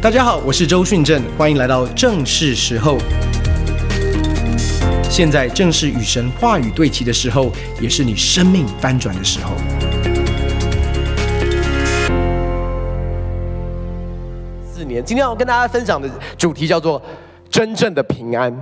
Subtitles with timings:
[0.00, 2.96] 大家好，我是周训正，欢迎来到正是时候。
[5.10, 9.56] 现在正是与神话语对齐的时候，也是你生命翻转的时候。
[14.72, 16.08] 四年，今天要跟大家分享的
[16.38, 17.02] 主题叫做
[17.50, 18.56] “真正的平安”。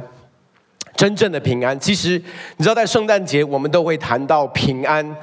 [0.96, 2.18] 真正的平安，其实
[2.56, 5.14] 你知道，在圣诞节我们都会谈到平安。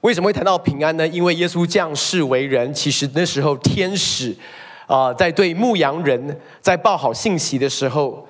[0.00, 1.06] 为什么会谈到平安呢？
[1.06, 4.34] 因为耶稣降世为人，其实那时候天使。
[4.92, 8.28] 啊、在对牧羊人在报好信息的时候，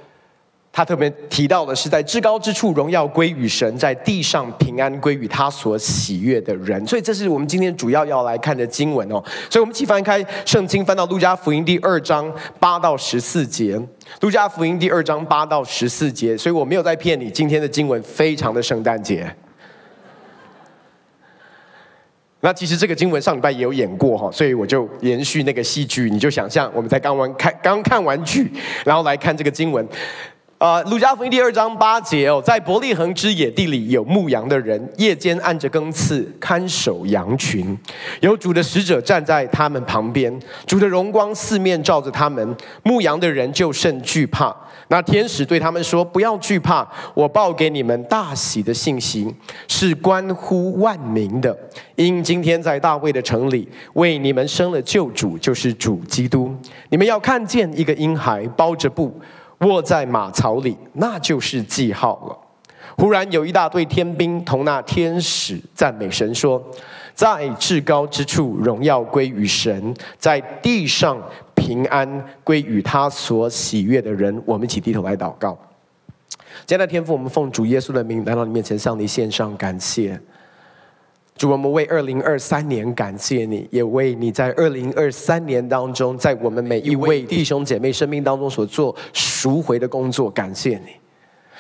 [0.71, 6.87] 他特别提到的是，在至高之处荣耀归于神，在地上平安归于他所喜悦的人。
[6.87, 9.21] 所以，这是我们今天主要要来看的经文哦。
[9.51, 13.77] 所以，我们一起翻开圣经，翻到路加福音第二章八到十四节。
[14.21, 16.39] 路加福音第二章八到十四节。
[16.39, 19.35] 所以我没有在骗你，今天的经文非常的圣诞节。
[22.45, 28.51] 那其实这个经文上礼拜也有演过哈，所以我就延续那个戏剧，你就想象我们在刚完看刚看完剧，
[28.85, 29.87] 然后来看这个经文。
[30.63, 37.77] 啊，路加福音第二章八节哦，在伯利恒之野地里有牧羊的人，夜间按着更次看守羊群，
[38.21, 40.33] 有主的使者站在他们旁边，
[40.65, 44.55] 主的荣光四面照着他们，牧羊的人就甚惧怕。
[44.87, 49.35] 那天使对他们说：“不要惧怕，我报给你们大喜的信息，
[49.67, 51.59] 是关乎万民的。
[51.97, 56.55] 因今天在大卫的城里为你们生了救主，就是主基督。
[56.91, 59.13] 你们要看见一个婴孩包着布。”
[59.63, 62.39] 卧在马槽里，那就是记号了。
[62.97, 66.63] 忽然有一大队天兵同那天使赞美神，说
[67.15, 71.17] ：“在至高之处荣耀归于神，在地上
[71.55, 75.57] 平安归于他所喜悦的人。”我们一起低头来祷告。
[76.67, 80.21] 亲爱的天父，我们奉主耶稣的名来到你面前，向你献上感谢。
[81.43, 90.93] 主，我们为二零二三年感谢你，也为你在二零二三年当中，在我们每一位弟兄姐妹生命当中所做赎回的工作，感谢你。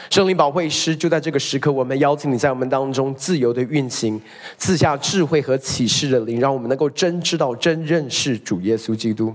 [0.08, 4.22] 圣灵保惠师，就在这个时刻，我们邀请你在我们当中自由的运行，
[4.56, 9.34] 赐下智慧和启示的灵，让我们能够真知道、真认识主耶稣基督。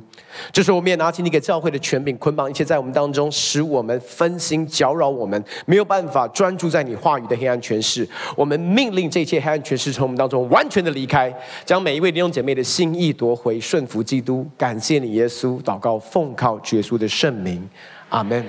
[0.51, 8.07] 这时候，我们也拿起你给教会的权柄，捆绑一切在我们当中使我们分心、搅扰我们没有办法专注在你话语的黑暗权势。
[8.35, 11.33] 我们命令这一切黑暗权势从我们当中完全的离开，
[11.65, 14.47] 将每一位弟兄姐妹的心意夺回，顺服基督。
[14.57, 15.61] 感谢你，耶稣。
[15.61, 17.67] 祷告，奉靠耶稣的圣名，
[18.09, 18.45] 阿门。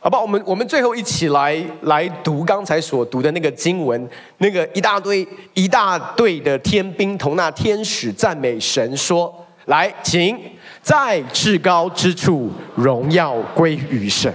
[0.00, 9.34] 好吧，我们我们最后一起来来读刚才所读的那个经文，那个一大堆一大队的天兵同那天使赞美神说
[9.66, 10.38] ：“来，请
[10.82, 14.32] 在至高之处荣耀归于神，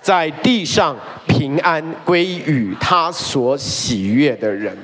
[0.00, 4.76] 在地上平安归于他所喜悦的人。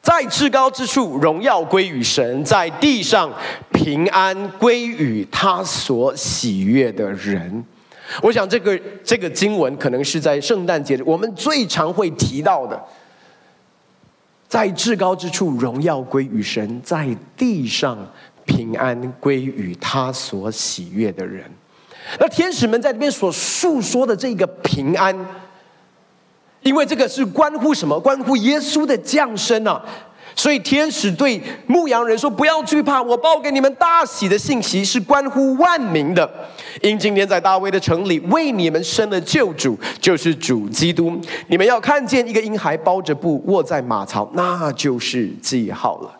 [0.00, 3.32] 在至高之处荣耀归于神，在地上
[3.72, 7.64] 平安归于他所喜悦的人。”
[8.20, 12.82] 我想，这个这个经文可能是在圣诞节我们最常会提到的。
[14.52, 17.96] 在至高之处荣耀归于神，在地上
[18.44, 21.50] 平安归于他所喜悦的人。
[22.20, 25.18] 那天使们在这边所诉说的这个平安，
[26.60, 27.98] 因为这个是关乎什么？
[27.98, 29.82] 关乎耶稣的降生啊！
[30.34, 36.28] 所以天使对牧羊人说：“不要惧怕，我报给你们大喜的信息是关乎万民的。
[36.80, 41.20] 因今天在大卫的城里为你们生了救主，就是主基督。
[41.48, 46.18] 你们要看见一个婴孩包着布卧在马槽，那就是记号了。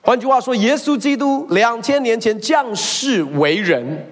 [0.00, 4.10] 换句话说，耶稣基督两千年前降世为人，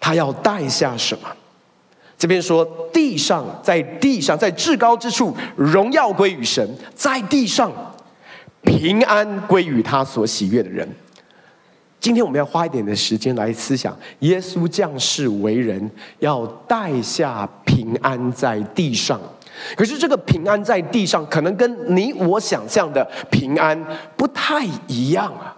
[0.00, 1.28] 他要带下什么？”
[2.22, 7.72] 这边说，地上在地上，在至高之处，荣耀归于神；在地上，
[8.62, 10.88] 平安归于他所喜悦的人。
[11.98, 15.90] 今天我们要花一点的时间来思想，耶稣降世为人，
[16.20, 19.20] 要带下平安在地上。
[19.76, 23.76] 可是这个平安在地上，可能跟你我想象的平安
[24.16, 25.56] 不太一样啊。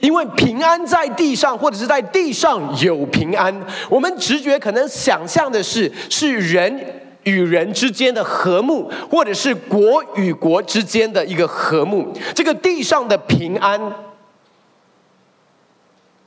[0.00, 3.54] 因为平安在地上，或者是在地上有平安，
[3.90, 6.80] 我们直觉可能想象的是是人
[7.24, 12.12] 与人之间的和睦，或者是国与国之间的一个和睦。
[12.34, 13.80] 这个地上的平安，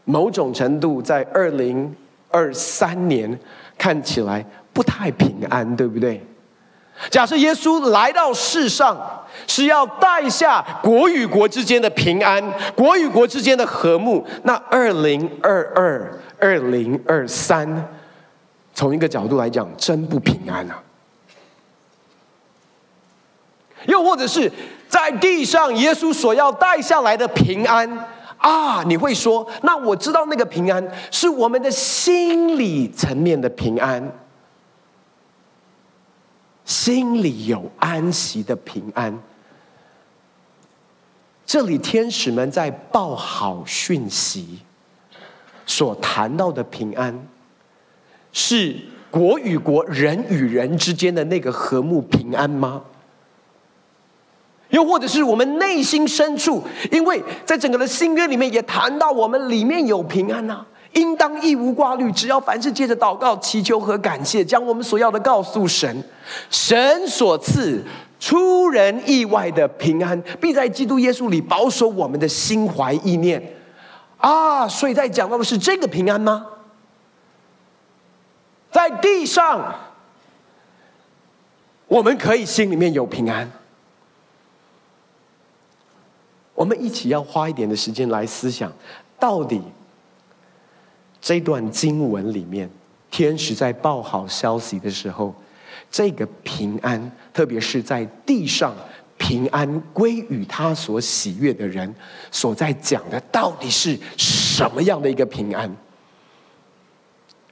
[0.03, 1.95] 某种程度在二零
[2.29, 3.39] 二三年
[3.77, 6.21] 看起来不太平安，对不对？
[7.09, 12.43] 假设耶稣来到世上，是要带下国与国之间的平安，
[12.75, 14.25] 国与国之间的和睦。
[14.43, 17.89] 那二零二二、二零二三，
[18.73, 20.81] 从一个角度来讲，真不平安啊！
[23.87, 24.51] 又或者是
[24.87, 27.89] 在地上耶稣所要带下来的平安
[28.37, 34.11] 啊，你会说，那我知道那个平安是我们的心理层面的平安，
[36.71, 39.21] 心里有安息的平安。
[41.45, 44.59] 这里天使们在报好讯息，
[45.65, 47.27] 所谈到的平安，
[48.31, 48.73] 是
[49.09, 52.83] 国与国、人与人之间的那个和睦平安吗？
[54.69, 66.03] 又或者是我们内心深处，因为在整个的新约里面也谈到，我们里面有平安呐、应当一无挂虑，只要凡事借着祷告、祈求和感谢，将我们所要的告诉神，
[66.49, 67.83] 神所赐。
[68.19, 73.41] 出人意外的平安，必在基督耶稣里保守我们的心怀意念
[74.19, 74.67] 啊！
[74.67, 76.45] 所以在讲到的是这个平安吗？
[78.69, 79.73] 在地上，
[81.87, 83.51] 我们可以心里面有平安。
[86.53, 88.71] 我们一起要花一点的时间来思想，
[89.19, 89.59] 到底
[91.21, 92.69] 这段经文里面，
[93.11, 95.33] 天使在报好消息的时候。
[95.89, 98.73] 这个平安，特别是在地上
[99.17, 101.93] 平安归于他所喜悦的人，
[102.31, 105.69] 所在讲的到底是什么样的一个平安？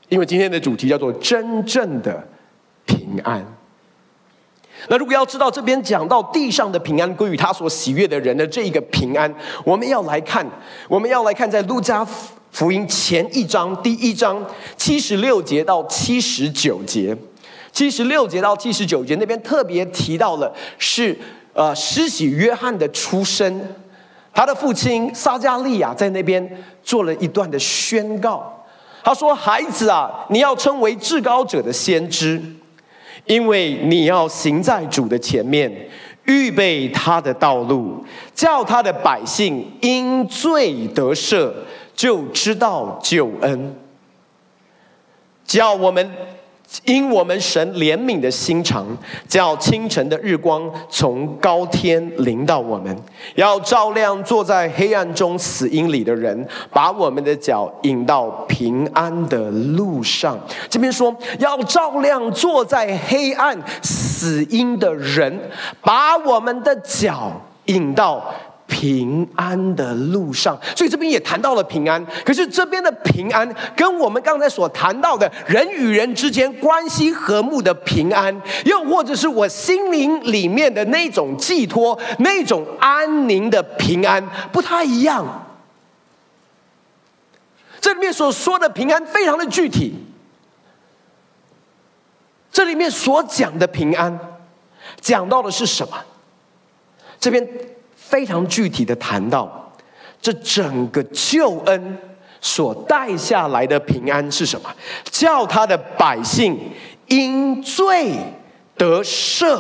[0.08, 2.26] 因为今天的主题叫做真正的
[2.86, 3.46] 平安。
[4.88, 9.34] 那如果要知道这边讲到地上的平安归于他所喜悦的人的这一个平安，
[9.66, 10.48] 我们要来看，
[10.88, 12.08] 我们要来看在路加
[12.52, 17.16] 福音前一章第一章七十六节到七十九节。
[17.72, 21.18] 七十六节到七十九节那边特别提到了是
[21.54, 23.62] 呃施洗约翰的出生，
[24.34, 28.66] 他的父亲撒迦利亚在那边做了一段的宣告，
[29.04, 32.42] 他说：“孩子啊，你要称为至高者的先知，
[33.26, 35.72] 因为你要行在主的前面，
[36.26, 38.04] 预备他的道路，
[38.34, 41.52] 叫他的百姓因罪得赦，
[42.00, 43.76] 就知道救恩，
[45.44, 46.10] 叫我们。”
[46.86, 48.86] 因我们神怜悯的心肠，
[49.28, 52.96] 叫清晨的日光从高天临到我们，
[53.34, 60.40] 要照亮坐在黑暗中死荫里的人，把我们的脚引到平安的路上。
[60.70, 65.50] 这边说要照亮坐在黑暗死荫的人，
[65.82, 67.32] 把我们的脚
[67.66, 68.24] 引到。
[68.70, 72.06] 平安的路上，所以这边也谈到了平安。
[72.24, 85.48] 可是这边的平安，跟我们刚才所谈到的人与人之间关系和睦的平安，又或者是我心灵里面的那种寄托、那种安宁的平安，不太一样。
[87.82, 89.96] 这里面所说的平安非常的具体。
[92.52, 94.20] 这里面所讲的平安，
[95.02, 95.98] 讲到的是什么？
[97.20, 97.46] 这边。
[98.10, 99.72] 非常具体的谈到，
[100.20, 101.98] 这整个救恩
[102.42, 104.70] 所带下来的平安是什么？
[105.12, 106.58] 叫他的百姓
[107.08, 108.16] 因罪
[108.76, 109.60] 得赦。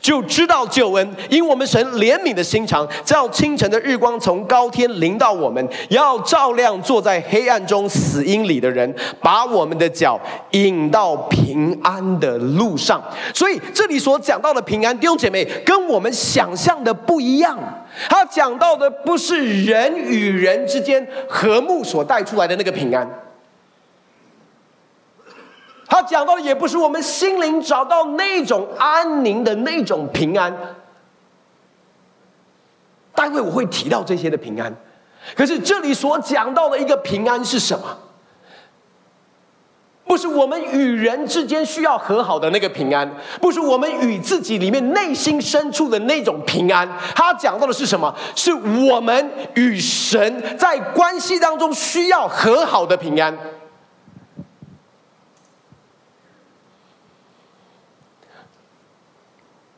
[0.00, 10.20] 就知道救恩，因我们神怜悯的心肠，叫清晨的日光从高天临到我们，要照亮坐在黑暗中死荫里的人，把我们的脚
[10.52, 13.02] 引到平安的路上。
[13.34, 17.58] 所以这里所讲到的平安，弟兄姐妹，跟我们想象的不一样。
[18.08, 23.08] 他讲到的不是人与人之间和睦所带出来的那个平安。
[25.86, 30.54] 他讲到的也不是我们心灵找到那种安宁的那种平安。
[33.14, 34.72] 待会我会提到这些的平安，
[35.34, 37.98] 可是这里所讲到的一个平安是什么？
[40.08, 43.08] 不是我们与人之间需要和好的那个平安，
[43.40, 46.88] 不是我们与自己里面内心深处的那种平安。
[47.14, 48.12] 他讲到的是什么？
[48.34, 53.36] 是我们与神在关系当中需要和好的平安。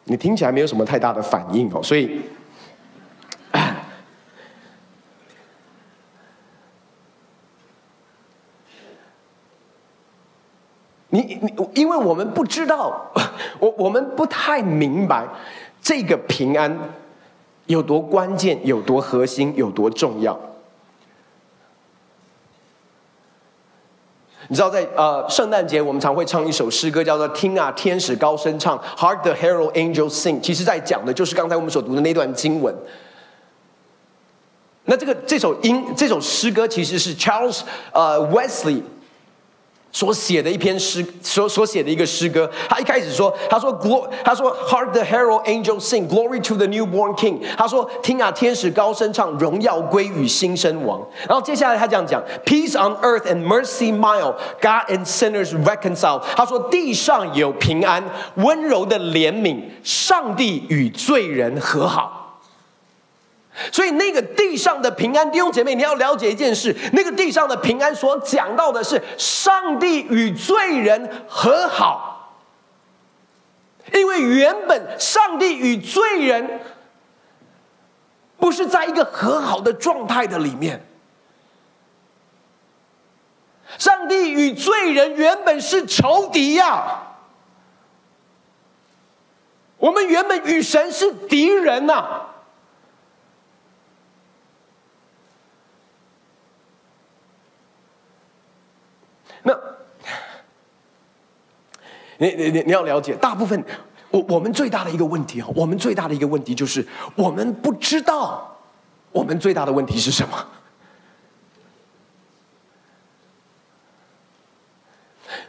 [0.04, 2.20] 你听起来没有什么太大的反应哦，所以，
[11.10, 13.10] 你你，因为我们不知道，
[13.58, 15.26] 我我们不太明白
[15.82, 16.76] 这个平安
[17.66, 20.38] 有多关键、有多核心、有多重要。
[24.48, 30.40] 你知道在呃圣诞节，我们常会唱一首诗歌，叫做《听啊天使高声唱》，Hark the herald angels sing。
[30.40, 32.74] 其实，在讲的就是刚才我们所读的那段经文。
[34.86, 37.60] 那这个这首音这首诗歌，其实是 Charles
[37.92, 38.82] 呃 Wesley
[39.92, 43.88] 所写的一篇诗，所所写的一个诗歌，他一开始说，他说 g
[44.24, 47.40] 他说 “Hark the herald angel sing, glory to the newborn King”。
[47.56, 58.04] 他说：“听啊，天使高声唱，荣耀归于新生王。”然后接下来他这样讲：“Peace on earth and mercy mild, God and sinners reconcile。”他说：“地上有平安，
[58.36, 62.18] 温柔的怜悯，上帝与罪人和好。”
[63.70, 72.38] 所以，那个地上的平安，弟兄姐妹，你要了解一件事：那个地上的平安所讲到的是上帝与罪人和好，
[73.92, 76.60] 因为原本上帝与罪人
[78.38, 80.82] 不是在一个和好的状态的里面，
[83.76, 87.02] 上帝与罪人原本是仇敌呀，
[89.76, 92.28] 我们原本与神是敌人呐。
[99.42, 99.58] 那，
[102.18, 103.64] 你你你你要了解，大部分
[104.10, 108.58] 我我们最大的一个问题哈，我们最大的一个问题就是我们不知道
[109.12, 110.46] 我们最大的问题是什么。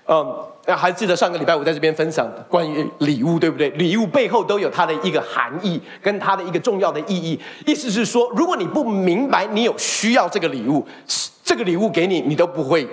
[0.07, 3.69] 嗯，还记得上个礼拜我在这边分享关于礼物，对不对？
[3.71, 7.39] 礼物背后都有它的一个含义，跟它的一个重要的意义。
[7.65, 10.85] 意思是说，如果你不明白你有需要这个礼物，
[11.43, 12.87] 这个礼物给你，你都不会。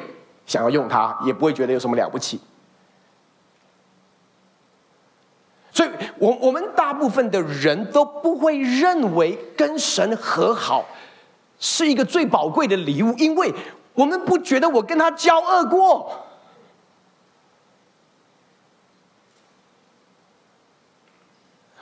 [0.48, 2.40] 想要用它，也不会觉得有什么了不起。
[5.70, 10.84] 所以，我我们大部分的人都不会认为跟神和好
[11.60, 13.54] 是一个最宝贵的礼物，因为
[13.94, 16.24] 我们不觉得我跟他交恶过。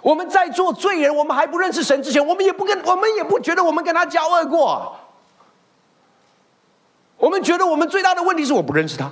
[0.02, 4.94] 我们在做罪人，我们还不认识神之前，我们也不跟我们也不觉得我们跟他交恶过。
[7.43, 9.11] 觉得我们最大的问题是我不认识他。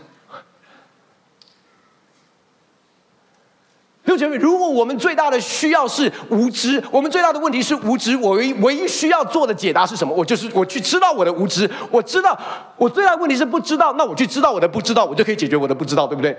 [4.04, 10.14] 六姐妹，如果我们最大的需要是无知，我们最大的问题是无知，我唯一唯一需要做的解答是什么？
[10.14, 12.38] 我就是我去知道我的无知，我知道
[12.76, 16.36] 我最大的问题是不知道，那我去知道我的不知道，我就可以解决我的不知道，对不对？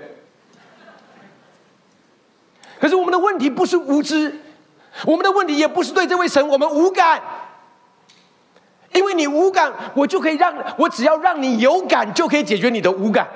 [2.78, 4.40] 可是我们的问题不是无知，
[5.04, 7.20] 我们的问题也不是对这位神我们无感。
[8.94, 13.26] 因为你无感，我就可以让我只要让你有感，就可以解决你的无感。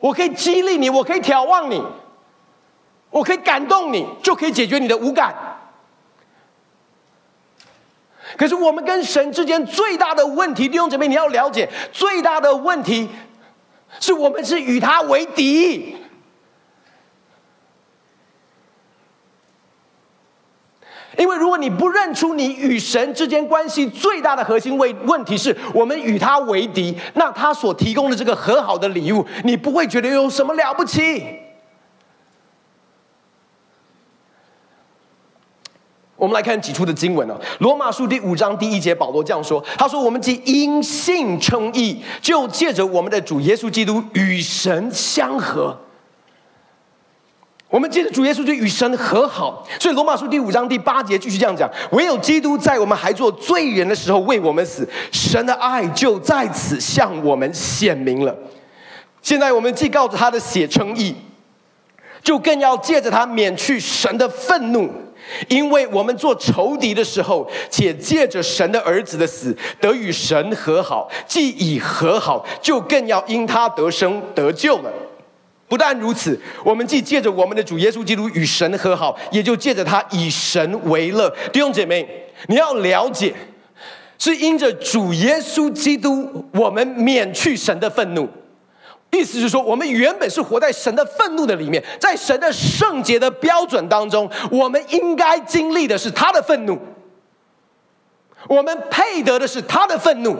[0.00, 1.82] 我可以激励你，我可以眺望你，
[3.10, 5.34] 我可以感动你，就可以解决你的无感。
[8.36, 13.08] 可是我们跟神之间最大的问题，弟兄姊妹，你要了解，最大的问题
[14.00, 15.96] 是我们是与他为敌。
[21.18, 31.24] 因为如果你不认出你与神之间关系最大的核心问问题是我们与他为敌，那他所提供的这个和好的礼物，你不会觉得有什么了不起。
[36.14, 45.76] 我们来看几处的经文啊，《罗马书》第五章第一节，保罗这样说：“他说，我们既因信称义，就借着我们的主耶稣基督与神相和。”
[47.70, 58.34] 我们借着主耶稣就与神和好，所以罗马书第五章第八节继续这样讲：唯有基督在我们还做罪人的时候为我们死，神的爱就在此向我们显明了。
[59.20, 61.14] 现在我们既告着他的血称义，
[62.22, 64.90] 就更要借着他免去神的愤怒，
[65.48, 74.90] 因为我们做仇敌的时候，且借着神的儿子的死得与神和好，既已和好，就更要因他得生得救了。
[75.68, 81.28] 不但如此，我们既借着我们的主耶稣基督与神和好，也就借着他以神为乐。
[81.52, 82.08] 弟兄姐妹，
[82.46, 83.34] 你要了解，
[84.18, 88.26] 是因着主耶稣基督，我们免去神的愤怒。
[89.10, 96.78] 意思是说，我们原本是活在神的愤怒的里面，在神的圣洁的标准当中，我们应该经历的是他的愤怒，
[98.48, 100.36] 我们配得的是他的愤怒。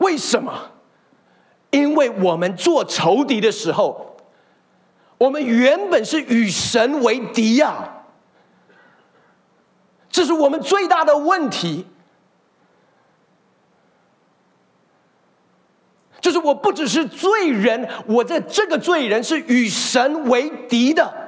[0.00, 0.72] 为什么？
[1.70, 4.16] 因为我们做仇敌的时候，
[5.18, 8.02] 我们原本是与神为敌呀，
[10.08, 11.86] 这是我们最大的问题。
[16.20, 21.19] 就是我不只是罪人，我在这个罪人是与神为敌的。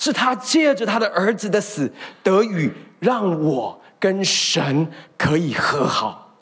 [0.00, 1.92] 是他借着他的儿子的死
[2.22, 6.34] 得以让我跟神可以和好。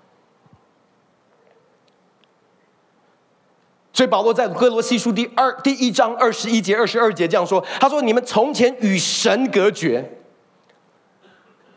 [3.92, 10.08] 所以保罗在哥罗西书第二第一章二十一节二十二节这样说：“他说，你们从前与神隔绝。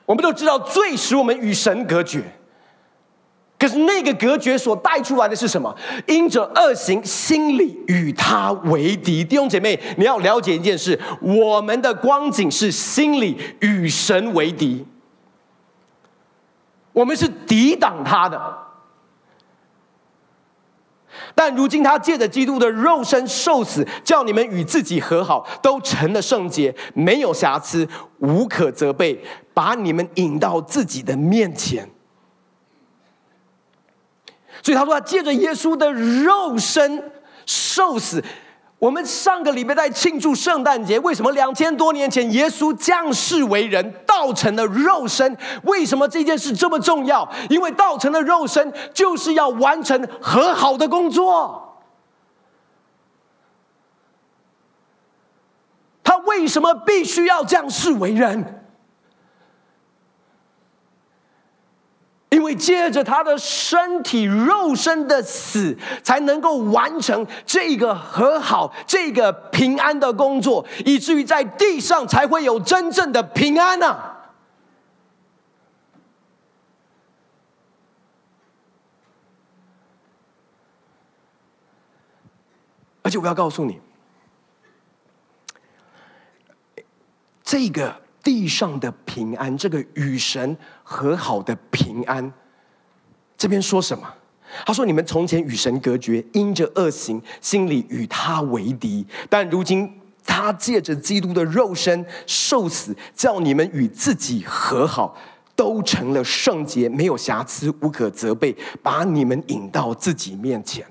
[0.05, 2.40] 我们都知道罪使我们与神隔绝。
[3.61, 5.71] 可是那个隔绝所带出来的是什么？
[6.07, 9.23] 因着恶行，心里与他为敌。
[9.23, 14.83] 弟兄姐妹，你要了解一件事：我们的光景是心里与神为敌。
[16.91, 18.41] 我们是抵挡他的。”
[21.35, 27.87] 但如今他借着基督的肉身受死，叫你们与自己和好，都成了圣洁，没有瑕疵，
[28.17, 31.87] 无可责备，把你们引到自己的面前。
[34.63, 37.11] 所以他说，他借着耶稣的肉身
[37.45, 38.23] 受死。
[38.77, 45.37] 我们上个礼拜在庆祝圣诞节，为什么两千多年前耶稣降世为人，道成了肉身？
[45.63, 47.29] 为什么这件事这么重要？
[47.49, 51.79] 因为道成了肉身，就是要完成和好的工作。
[56.03, 58.60] 他为什么必须要降世为人？
[62.31, 74.17] 因为借着他的身体肉身的死，才能够完成这个和好、这个平安的工作，以至于在地上才会有真正的平安呢、啊。
[83.01, 83.77] 而且我要告诉你，
[87.43, 87.99] 这个。
[88.23, 90.55] 地上的平安，这个与神
[90.91, 92.33] 和好的平安，
[93.37, 94.13] 这边说什么？
[94.65, 99.89] 他说：“你们从前与神隔绝，因着恶行，心里与他为敌；但如今
[100.25, 105.15] 他借着基督的肉身受死，叫你们与自己和好，
[105.55, 110.85] 都成了圣洁，没有瑕疵，无可责备，把你们引到自己面前。”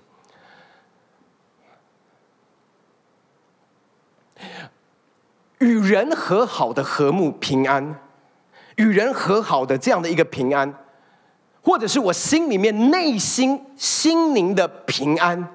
[5.59, 8.01] 与人和好的和睦平安，
[8.81, 10.75] 与人和好的这样的一个平安，
[11.63, 15.47] 或者是我心里面内心心灵的平安，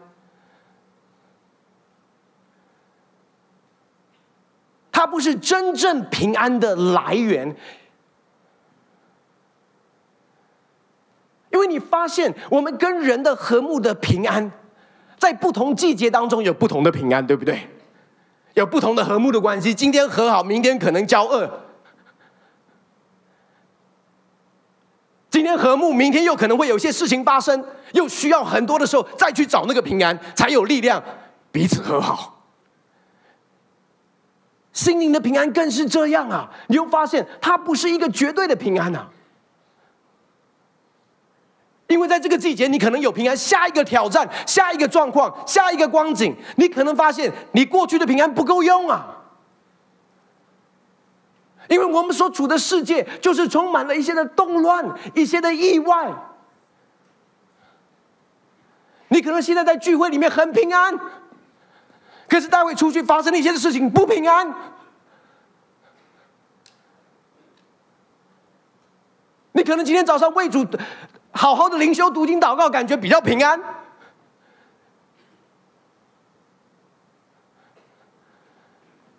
[4.92, 7.56] 它不是真正平安的来源，
[11.52, 14.52] 因为你发现我们跟人的和睦的平安，
[15.18, 17.68] 在不同季节当中有不同的平安，对不对？
[18.54, 21.50] 有不同的和睦的关系，今天和好，明天可能交恶；
[25.36, 31.04] 今天和睦，明天又可能会有些事情发生，又需要很多的时候再去找那个平安，才有力量
[31.52, 32.42] 彼此和好。
[34.72, 36.50] 心灵的平安更是这样啊！
[36.68, 39.10] 你会发现，它不是一个绝对的平安啊。
[41.88, 49.15] 因为在这个季节，你可能有平安；下一个挑战，下一个状况，下一个光景，你可能发现你过去的平安不够用啊。
[51.68, 56.14] 因为我们所处的世界就是充满了一些的动乱，一些的意外。
[59.08, 61.00] 你可能现在在聚会里面很平安，
[62.28, 64.54] 可是待会出去发生了一些的事情不平安。
[69.54, 70.66] 你可能今天早上为主。
[71.38, 73.62] 好好的灵修、读经、祷告，感觉比较平安。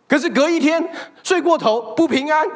[0.08, 0.88] 可是隔一天
[1.22, 2.46] 睡过头不平安。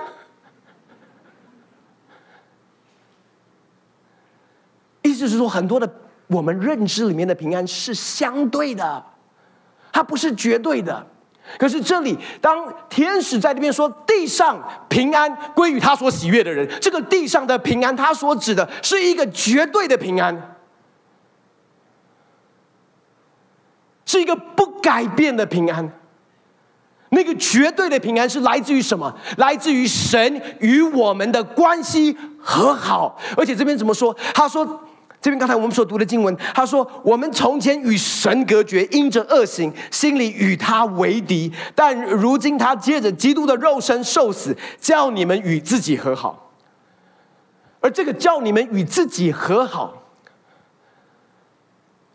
[5.03, 5.93] 意思是说，很多的
[6.29, 9.05] 我们认知里面的平安是相对的，
[9.93, 11.07] 它不是绝对的。
[11.59, 20.57] 可是这里，当天使在这边说地上平安归于他所喜悦的人，这个地上的平安，他所指的是一个绝对的平安，
[24.05, 26.00] 是一个不改变的平安。
[27.11, 29.15] 那个绝对的平安是来自于什么？
[29.37, 33.19] 来自于神与我们的关系和好。
[33.37, 34.17] 而且这边怎么说？
[34.35, 34.81] 他说。
[35.23, 46.51] 这边刚才我们所读的经文，他说：“我们从前与神隔绝，因着恶行，心里与他为敌；但如今他借着基督的肉身受死，叫你们与自己和好。
[47.81, 49.93] 而这个叫你们与自己和好，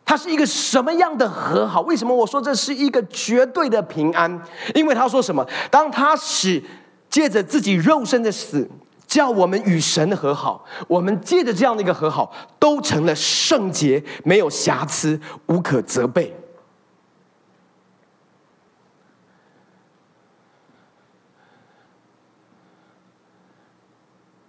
[0.05, 1.81] 它是一个什么样的和好？
[1.81, 4.41] 为什么我说这是一个绝对的平安？
[4.73, 5.45] 因为他说什么？
[5.69, 6.63] 当他使
[7.09, 8.69] 借着自己肉身的死。”
[9.07, 16.35] 叫我们与神和好，我们借着这样的一个和好，都成了圣洁，没有瑕疵，无可责备。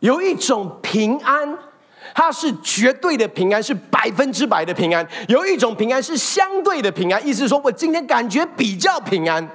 [0.01, 1.59] 有一种平安，
[2.17, 5.07] 它是绝对的平安，是百分之百的平安。
[5.29, 9.47] 有一种平安是相对的平安，意思是说我今天感觉比较平安。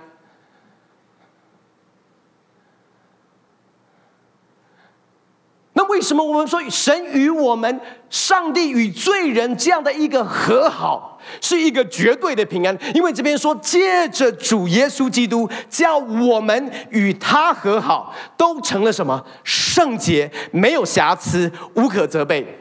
[5.92, 12.78] 为什么我们说神与我们、上帝与罪人这样的一个和好，是一个绝对的平安？
[12.96, 19.22] 因为这边说，借着主耶稣基督，叫我们与他和好，都成了什么？
[19.44, 22.58] 圣洁，没有瑕疵，无可责备。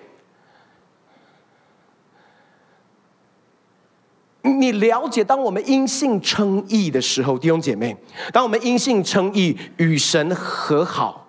[4.43, 7.97] 你了解，当我们因信称义的时候，弟兄姐妹，
[8.33, 11.29] 当我们因信称义，与神和好。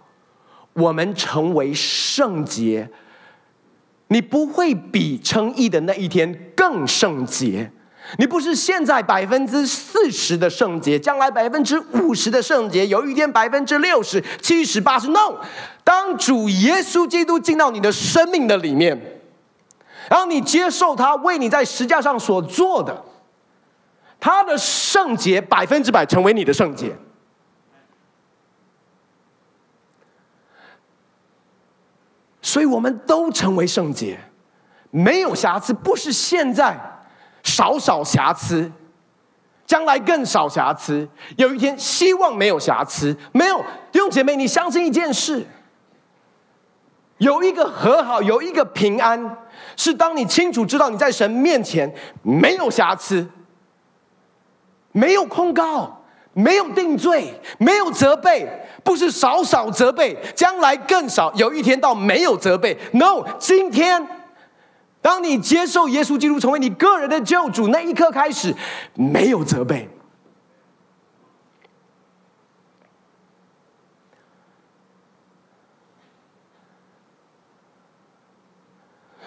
[0.73, 2.89] 我们成为圣洁，
[4.07, 7.71] 你不会比称义的那一天更圣洁。
[8.17, 15.07] 你不是现在百分之四十的圣洁，将来百分之五十的圣洁，有一天百分之六十、七十、八十。
[15.09, 15.37] No，
[15.83, 18.99] 当主耶稣基督进到你的生命的里面，
[20.09, 23.05] 然后你接受他为你在十架上所做的，
[24.19, 26.93] 他的圣洁百分之百成为你的圣洁。
[32.51, 34.19] 所以我们都成为圣洁，
[34.89, 36.77] 没有瑕疵，不是现在
[37.43, 38.69] 少少瑕疵，
[39.65, 41.07] 将来更少瑕疵。
[41.37, 45.47] 有一天，希望没有瑕疵，没有弟兄姐妹，你相信一件事：
[47.19, 49.37] 有一个和好，有一个平安，
[49.77, 53.29] 是当你清楚知道你在神面前没有瑕疵，
[54.91, 56.00] 没有控告。
[56.33, 58.47] 没有定罪，没有责备，
[58.83, 61.31] 不是少少责备，将来更少。
[61.33, 62.77] 有一天到没有责备。
[62.93, 64.07] No，今天，
[65.01, 68.55] 当你接受耶稣基督成为你个人的救主那一刻开始，
[68.93, 69.89] 没有责备。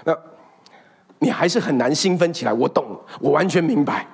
[0.06, 0.16] 那，
[1.18, 2.52] 你还是很难兴奋起来。
[2.52, 4.06] 我懂，我完全明白。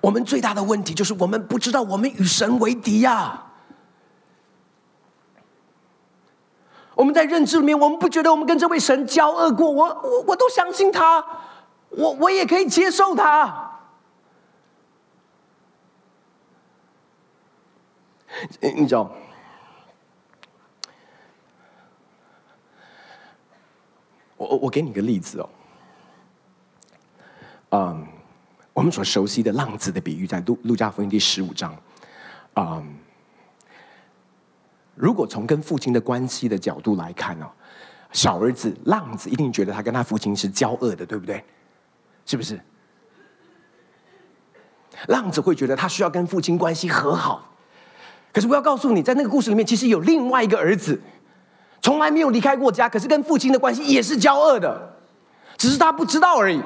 [0.00, 3.44] 我们最大的问题就是我们不知道我们与神为敌呀。
[6.94, 9.70] 我们在认知里面，我们不觉得我们跟这位神交恶过。
[9.70, 11.24] 我我我都相信他，
[11.90, 13.78] 我我也可以接受他。
[18.60, 19.10] 你知道？
[24.38, 25.48] 我我给你个例子哦。
[27.70, 28.06] 嗯。
[28.76, 31.72] 我们所熟悉的浪子的比喻，在路路加福音第十五章，
[32.52, 32.94] 啊、嗯，
[34.94, 37.46] 如果从跟父亲的关系的角度来看哦，
[38.12, 41.42] 小儿子浪子一定觉得他跟他父亲是交恶的，对不对？
[42.26, 42.60] 是不是？
[45.06, 47.56] 浪子会觉得他需要跟父亲关系和好，
[48.30, 51.00] 可是我要告诉你，在那个故事里面，其实有另外一个儿子，
[51.80, 54.98] 从来没有离开过家，可是跟父亲的关系也是交恶的，
[55.56, 56.60] 只是他不知道而已。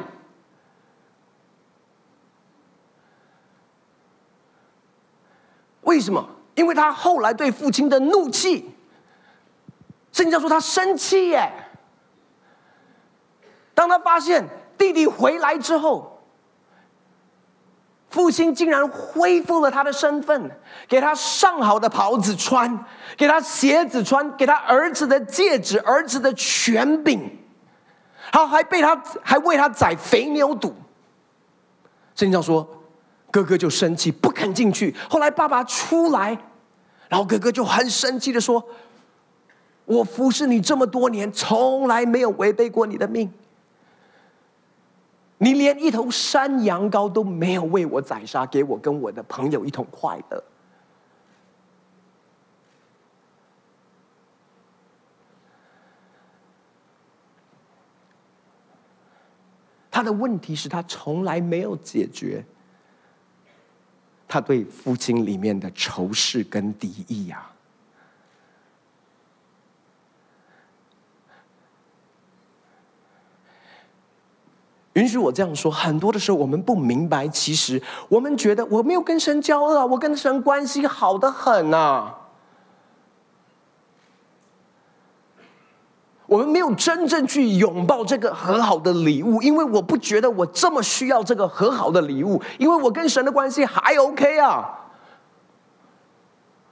[5.90, 6.24] 为什么？
[6.54, 8.72] 因为他后来对父亲的怒气，
[10.12, 11.50] 圣经上说他生气耶。
[13.74, 14.48] 当他发现
[14.78, 16.22] 弟弟回来之后，
[18.08, 20.48] 父亲竟然恢复了他的身份，
[20.86, 22.84] 给他上好的袍子穿，
[23.16, 27.36] 给他鞋子穿，给他儿子的戒指、儿子的权柄，
[28.30, 30.68] 他还被他还为他宰肥牛肚。
[32.14, 32.76] 圣经上说。
[33.30, 34.94] 哥哥就生气，不肯进去。
[35.08, 36.36] 后来爸爸出来，
[37.08, 38.64] 然后哥哥就很生气的说
[39.86, 43.32] ：“我服侍你这么多年，从来没有违背过你的命。
[45.38, 50.42] 你连一头山羊羔都没有为我宰杀，给我跟我的朋友一同快乐。”
[59.90, 62.44] 他的问题是他从来没有解决。
[64.32, 67.50] 他对父亲里面的仇视跟敌意呀、啊，
[74.92, 75.68] 允许我这样说。
[75.68, 82.14] 很多的时候，我们不明白，其实我们觉得我没有跟神交恶啊，我跟神关系好得很呐、
[86.30, 94.78] 我们没有真正去拥抱这个和好的礼物，因为我不觉得我这么需要这个和好的礼物，因为我跟神的关系还 OK 啊。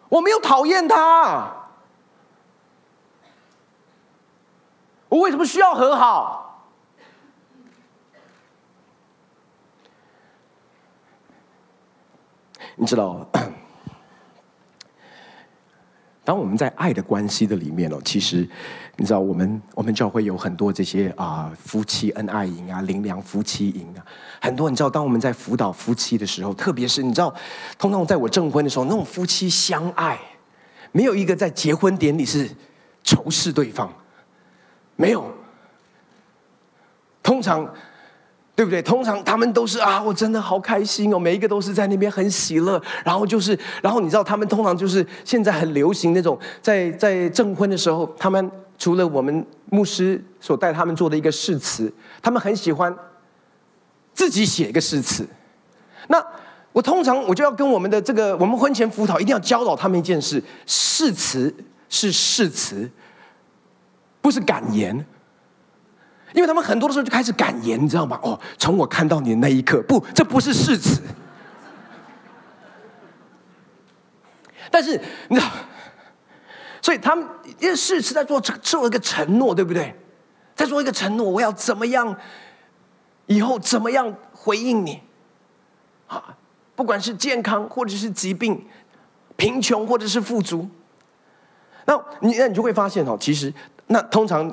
[0.09, 1.53] 我没有讨厌他，
[5.09, 6.65] 我为什么需要和好？
[12.77, 13.27] 你知道，
[16.23, 18.49] 当我们在爱的关系的里面哦，其实
[19.01, 24.03] 你知道，我们我们教会有很多这些啊夫妻恩爱营啊、灵粮夫妻营啊，
[24.41, 27.33] 很多你知道，当我们在辅导夫妻的时候，特别是你知道，
[27.79, 30.19] 通常在我证婚的时候，那种夫妻相爱，
[30.91, 32.51] 没有一个在结婚典礼是
[33.05, 33.89] 仇视对方，
[34.97, 35.25] 没有，
[37.23, 37.73] 通常。
[38.57, 38.83] 对不对？
[38.83, 52.97] 通常他们都是啊，我真的好开心哦，每一个都是在那边很喜乐，然后就是，然后你知道，他们通常就是现在很流行那种，在在证婚的时候，他们除了我们牧师所带他们做的一个誓词，他们很喜欢
[54.15, 55.29] 自己写一个誓词。
[56.07, 56.25] 那
[56.73, 61.53] 我通常我就要跟我们的这个我们婚前辅导一定要教导他们一件事：誓词
[61.89, 62.89] 是誓词，
[64.23, 65.05] 不是感言。
[66.35, 68.21] 因为他们很多的时候就开始感言，你知道吗？
[68.23, 71.01] 哦，从我看到你的那一刻，不，这不是誓词。
[74.71, 75.51] 但是你知道，
[76.89, 77.23] 所以他们
[77.61, 79.95] 因为誓词在做做一个承诺，对不对？
[80.57, 82.17] 在做一个承诺，我要怎么样，
[83.27, 85.03] 以后怎么样回应你？
[86.07, 86.35] 啊，
[86.75, 88.65] 不管是健康或者是疾病，
[89.37, 90.67] 贫穷或者是富足，
[91.85, 93.53] 那你那你就会发现哦，其实
[93.89, 94.51] 那通常。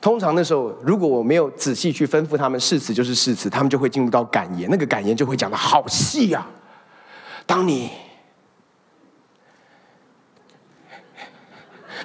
[0.00, 6.46] 通常那时候，如果我没有仔细去吩咐他们誓词就是誓词，他们就会进入到感言，那个感言就会讲得好细呀。
[7.46, 7.90] 当你，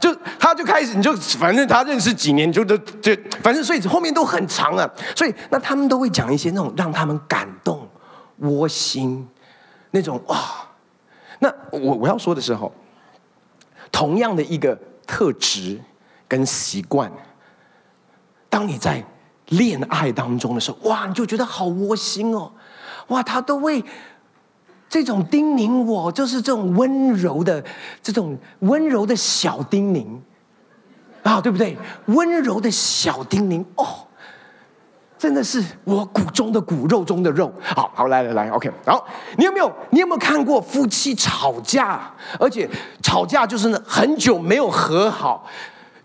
[0.04, 4.90] 就他就开始，你就反正他认识几年，就都就反正所以后面都很长啊。
[5.16, 7.88] 所以那他们都会讲一些那种让他们感动、
[8.40, 9.26] 窝心
[9.92, 10.70] 那种啊。
[11.40, 12.70] 那我我要说的时候，
[13.94, 15.80] 同样的一个特质
[16.28, 17.10] 跟习惯。
[18.50, 19.02] 当你在
[19.48, 22.52] 恋爱当中的时候，哇，你就觉得好窝心哦，
[23.08, 23.82] 哇，他都会
[24.94, 27.64] 这种叮咛我，就是这种温柔的
[28.04, 30.06] 这种温柔的小叮咛
[31.24, 31.76] 啊，对不对？
[32.06, 34.06] 温柔的小叮咛哦，
[35.18, 37.52] 真的是我骨中的骨，肉中的肉。
[37.64, 39.04] 好好，来来来，OK，好，
[39.36, 42.70] 你有没有你有没有看过夫妻吵架，而且
[43.02, 45.48] 吵架就是很久没有和好，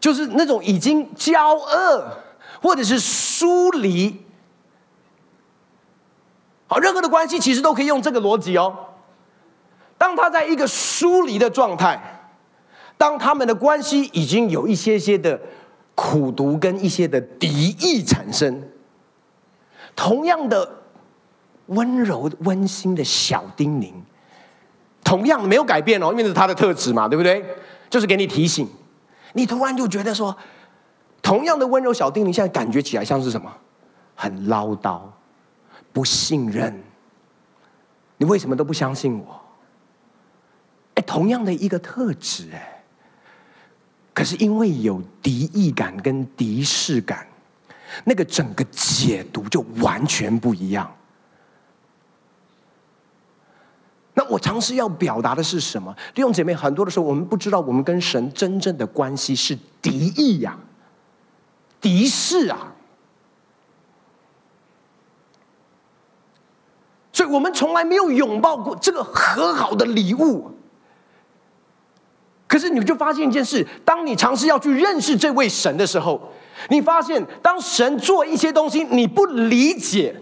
[0.01, 2.05] 就是那种已经交恶。
[2.63, 4.25] 或者是疏离，
[6.69, 8.77] 好，任何的关系其实都可以用这个逻辑哦。
[9.97, 12.31] 当他在一个疏离的状态，
[12.97, 15.41] 当他们的关系已经有一些些的
[15.97, 17.49] 苦毒跟一些的敌
[17.81, 18.63] 意产生，
[19.97, 20.71] 同样的
[21.67, 23.93] 温柔温馨的小叮咛，
[25.03, 27.45] 同样没有改变哦，因为是他的特质嘛，对不对？
[27.91, 28.69] 就是给你提醒，
[29.33, 30.37] 你突然就觉得说。
[31.21, 33.53] 同样的温柔小叮咛，现在感觉起来像是什么？
[34.15, 35.01] 很唠叨，
[35.93, 36.83] 不信任。
[38.17, 39.41] 你为什么都不相信我？
[40.95, 42.83] 哎，同样的一个特质，哎，
[44.13, 47.27] 可是因为有敌意感跟敌视感，
[48.05, 50.93] 那个整个解读就完全不一样。
[54.15, 55.95] 那我尝试要表达的是什么？
[56.13, 60.59] 弟兄姐妹，很多的时候我们不知道，我们跟神真正的关系是敌意呀。
[61.81, 62.75] 敌视啊！
[67.19, 70.53] 所以我们从来没有拥抱过这个和好的礼物。
[72.47, 76.31] 可是你就发现一件事：当你尝试要去认识这位神的时候，
[76.71, 80.15] 你发现当神做一些东西你不理解，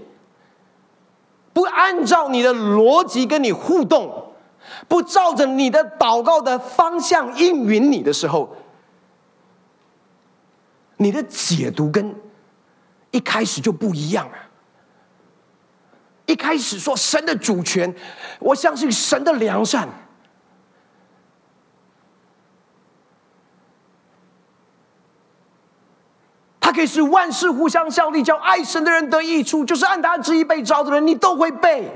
[1.52, 4.32] 不按照你的逻辑跟你互动，
[4.88, 8.56] 不照着你的祷告的方向应允你的时候。
[10.96, 12.14] 你的解读跟
[13.10, 14.38] 一开始就不一样了！
[16.26, 17.94] 一开始说神的主权，
[18.40, 19.88] 我相信神的良善，
[26.60, 31.90] 他可以使万事互相效力，叫爱神的人得益处，就是按他旨意被召的人，你都会背。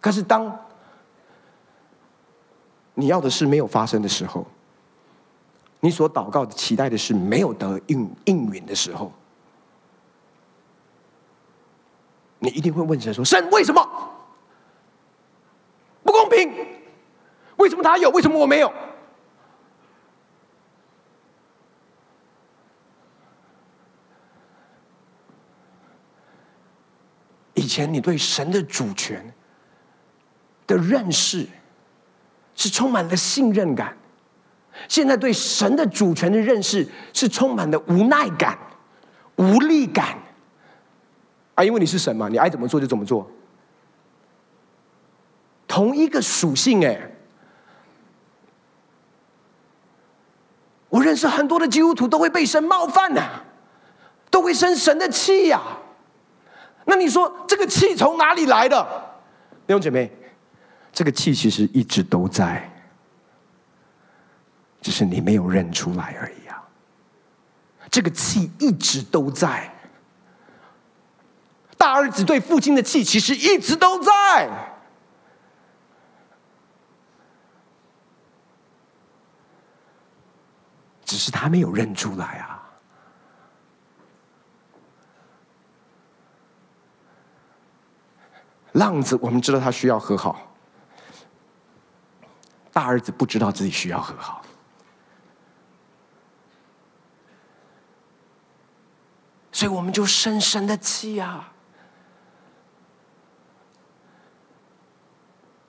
[0.00, 0.58] 可是当
[2.94, 4.44] 你要的事没有发生的时候，
[5.80, 9.12] 你所祷告的、期待的事没有得应应允的时候，
[12.38, 13.82] 你一定会问神说：“神为什么
[16.02, 16.52] 不公平？
[17.56, 18.10] 为什么他有？
[18.10, 18.72] 为什么我没有？”
[27.54, 29.34] 以前你对神的主权
[30.66, 31.48] 的认识
[32.54, 33.96] 是充满了信任感。
[34.88, 38.58] 现在对神的主权的认识是充满了无奈感、
[39.36, 40.18] 无力感
[41.56, 41.64] 啊！
[41.64, 43.28] 因为你是神嘛，你爱怎么做就怎么做。
[45.66, 47.10] 同一个属性，哎，
[50.88, 53.42] 我认识很多的基督徒都会被神冒犯呐、
[54.30, 55.60] 都会生神的气呀、
[56.84, 58.82] 那你说这个气从哪里来的？
[59.66, 60.10] 弟兄姐妹，
[60.92, 62.70] 这个气其实一直都在，
[64.80, 66.62] 只是你没有认出来而已啊。
[67.90, 69.70] 这个气一直都在，
[71.86, 74.50] 大儿子对父亲的气其实一直都在，
[81.04, 82.60] 只是他没有认出来啊。
[88.72, 90.34] 浪子，我们知道他需要和好；
[92.72, 94.42] 大儿子不知道自己需要和好，
[99.52, 101.52] 所以我们就深深的气啊！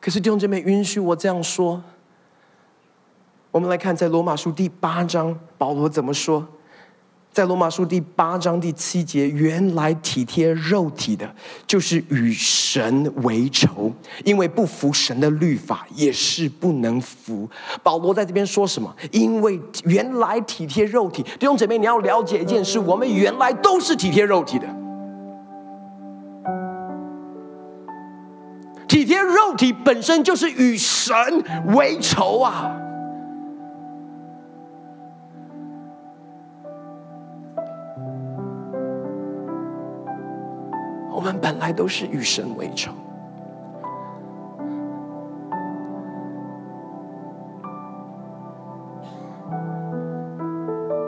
[0.07, 1.83] 可是弟兄姐妹，允许我这样说，
[3.51, 6.47] 我们来看在罗马书第八章，保罗怎么说？
[7.33, 11.29] 在罗马书第八章第七节，原来体贴肉体的，
[11.67, 13.91] 就是与神为仇，
[14.23, 17.45] 因为不服神的律法，也是不能服。
[17.83, 18.95] 保罗在这边说什么？
[19.11, 24.73] 因为原来体贴肉体，弟兄姐妹，你要了解一件事：我们原来都是体贴肉体的，
[28.87, 31.15] 体贴肉体本身就是与神
[31.75, 32.71] 为仇啊。
[41.11, 42.91] 我们本来都是与神为仇，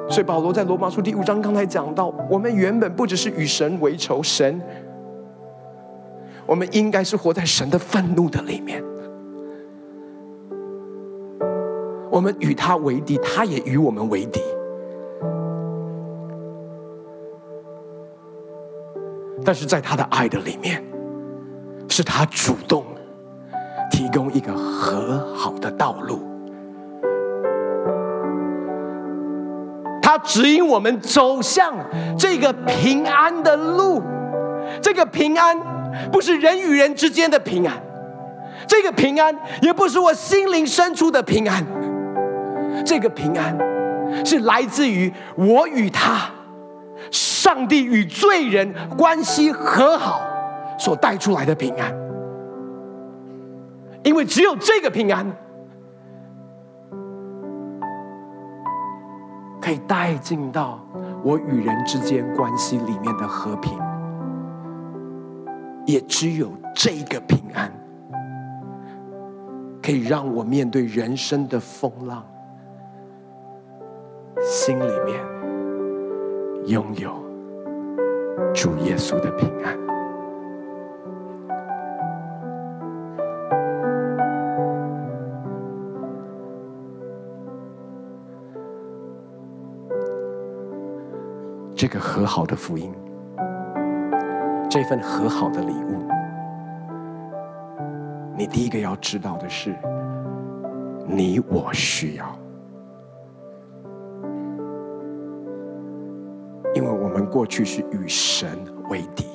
[0.09, 4.59] 所以保罗在罗马书第五章刚才讲到，我们原本不只是与神为仇，神，
[6.49, 8.83] 我们应该是活在神的愤怒的里面，
[12.09, 14.41] 我们与他为敌，他也与我们为敌。
[19.45, 20.83] 但是在他的爱的里面，
[21.87, 22.83] 是他主动
[23.91, 26.19] 提供一个和好的道路，
[30.01, 31.75] 他指引我们走向
[32.17, 34.01] 这个平安的路。
[34.81, 35.57] 这个平安
[36.11, 37.81] 不是人与人之间的平安，
[38.67, 41.65] 这个平安也不是我心灵深处的平安，
[42.85, 43.57] 这个平安
[44.25, 46.29] 是来自于我与他。
[47.11, 50.21] 上帝与罪人关系和好
[50.77, 51.91] 所带出来的平安，
[54.03, 55.25] 因为只有这个平安
[59.61, 60.85] 可以带进到
[61.23, 63.79] 我与人之间关系里面的和平，
[65.89, 67.71] 也只有这个平安
[69.81, 72.23] 可以让我面对人生的风浪，
[74.39, 75.19] 心里面。
[76.67, 77.09] 拥有
[78.53, 79.75] 主耶稣的平安，
[91.75, 92.93] 这个和好的福音，
[94.69, 96.07] 这份和好的礼物，
[98.37, 99.75] 你第一个要知道的是，
[101.07, 102.25] 你我需要。
[106.75, 108.47] 因为我们过去是与神
[108.89, 109.25] 为敌，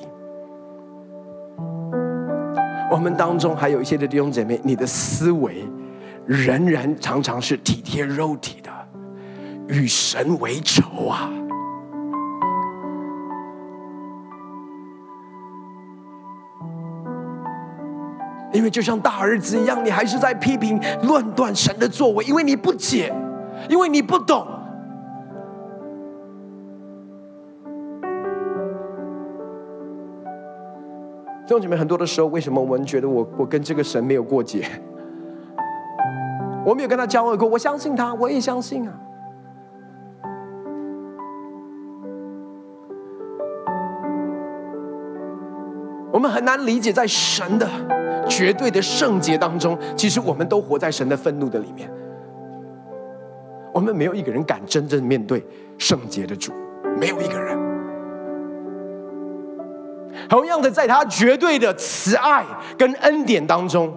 [2.89, 5.65] 我们当中还有一些的弟兄姐妹，你的思维
[6.25, 8.71] 仍然常常是体贴肉体的，
[9.67, 11.29] 与神为仇啊！
[18.55, 23.13] 因为就像大儿子一样，你还是在批评、论断神的作为，因为你不解，
[23.69, 24.47] 因为你不懂。
[31.45, 34.65] 弟兄姐妹，很多的时候，为什么我们觉得我我跟这个神没有过节？
[36.65, 38.93] 我没有跟他交恶过，我相信他，我也相信啊。
[46.11, 47.67] 我们很难理解，在神的
[48.27, 51.89] 绝对的圣洁当中，其实我们都活在神的愤怒的里面。
[53.73, 55.45] 我们没有一个人敢真正面对
[55.77, 56.51] 圣洁的主，
[56.99, 57.57] 没有一个人。
[60.29, 62.43] 同样的，在他绝对的慈爱
[62.77, 63.93] 跟恩典当中，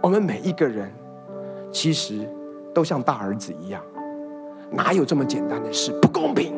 [0.00, 0.90] 我们每一个人
[1.70, 2.20] 其实
[2.72, 3.82] 都像大儿子一样，
[4.70, 5.92] 哪有这么简单的事？
[6.00, 6.54] 不公平！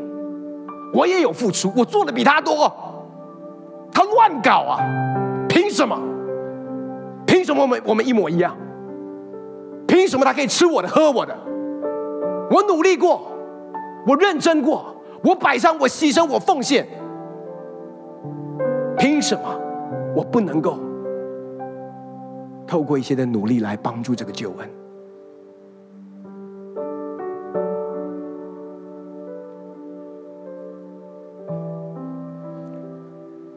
[0.93, 2.73] 我也有付出，我做的比他多，
[4.27, 4.79] 乱搞啊！
[5.49, 5.99] 凭什么？
[7.27, 8.57] 凭什么我们我们一模一样？
[9.87, 11.37] 凭什么他可以吃我的、喝我的？
[12.51, 13.31] 我努力过，
[14.07, 16.87] 我认真过，我摆上，我牺牲，我奉献，
[18.97, 19.43] 凭什么
[20.17, 20.79] 我不能够
[22.67, 24.84] 透过一些的努力来帮助这个救恩？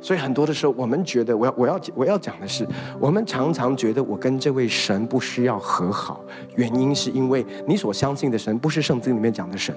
[0.08, 2.66] 所以很多的时候，我们觉得我要我要我要讲的是，
[2.98, 6.22] 我们常常觉得我跟这位神不需要和好，
[6.56, 9.76] 原因是因为你所相信的神不是圣经里面讲的神，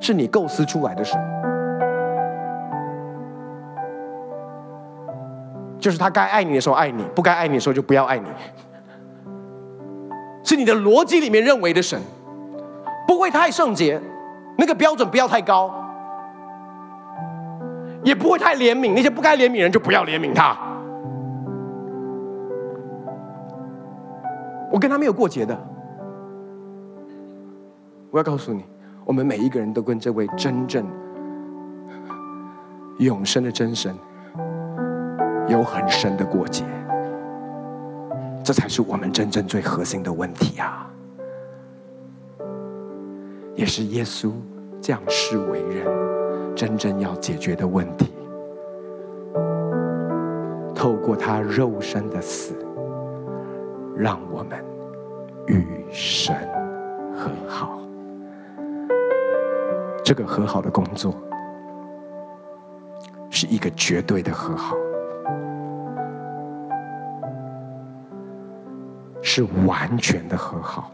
[0.00, 1.20] 是你构思出来的神，
[5.78, 8.26] 就是他该爱你的时候爱你，不该爱你的时候就不要爱你，
[10.42, 12.00] 是你的逻辑里面认为的神，
[13.06, 14.00] 不会太圣洁，
[14.56, 15.82] 那个标准不要太高。
[18.06, 20.56] 也不会太怜悯那些不该怜悯人，就不要怜悯他。
[24.70, 25.58] 我跟他没有过节的。
[28.12, 28.64] 我要告诉你，
[29.04, 30.86] 我们每一个人都跟这位真正
[33.00, 33.92] 永生的真神
[35.48, 36.64] 有很深的过节，
[38.44, 40.88] 这才是我们真正最核心的问题啊！
[43.56, 44.30] 也是耶稣
[44.80, 46.15] 降世为人。
[46.56, 48.14] 真正要解决的问题，
[50.74, 52.54] 透过他肉身的死，
[53.94, 54.64] 让我们
[55.48, 56.34] 与神
[57.14, 57.78] 和好。
[60.02, 61.14] 这个和好的工作，
[63.28, 64.74] 是一个绝对的和好，
[69.20, 70.90] 是完全的和好。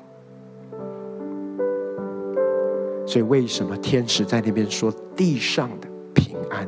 [3.07, 6.67] 所以，为什么天使在那边说地上的平安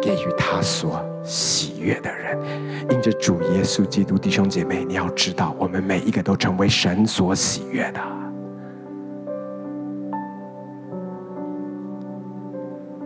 [0.00, 2.38] 给予他所喜悦的人？
[2.90, 8.00] 因着主耶稣基督，弟兄姐妹，你要知道，我们每一个都成为神所喜悦的，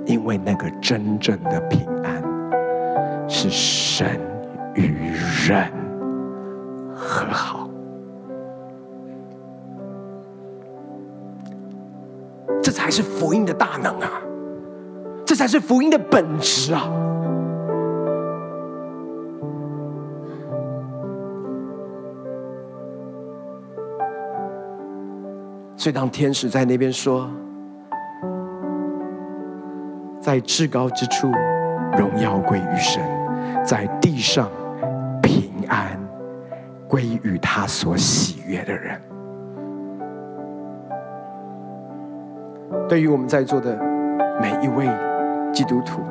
[0.07, 2.23] 因为那个真正的平安
[3.29, 4.21] 是神
[4.75, 4.95] 与
[5.49, 5.71] 人
[6.95, 7.69] 和好。
[12.77, 14.21] 才是福音的大能啊！
[15.25, 16.83] 这才是福音的本质啊！
[25.75, 27.31] 所以，当天使在那边说
[30.21, 31.33] ：“在至高之处，
[31.97, 33.03] 荣耀归于神；
[33.65, 34.51] 在地上，
[35.23, 35.99] 平安
[36.87, 39.01] 归于他所喜悦的人。”
[42.89, 43.77] 对于我们在座的
[44.41, 44.87] 每一位
[45.53, 46.03] 基督徒，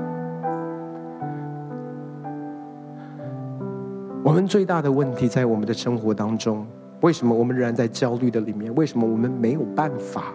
[4.21, 6.67] 我们最大的问题在我们的生活当中：
[6.99, 8.75] 为什么我们仍然在焦虑的里面？
[8.75, 10.33] 为什么我们没有办法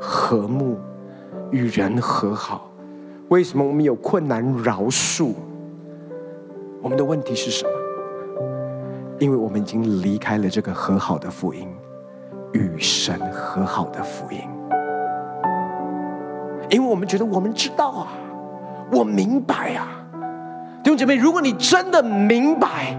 [0.00, 0.78] 和睦
[1.50, 2.70] 与人和好？
[3.28, 5.34] 为什么我们有困难饶恕？
[6.80, 7.70] 我们的问题是什么？
[9.18, 11.68] 因为我们已经离开了这个和好的福音，
[12.52, 14.40] 与神和好的福音。
[16.74, 18.08] 因为我们觉得我们知道啊，
[18.90, 19.86] 我明白啊，
[20.82, 22.98] 弟兄姐妹，如果你真的明白